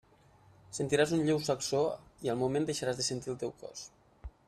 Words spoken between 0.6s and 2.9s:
Sentiràs un lleu sacsó i al moment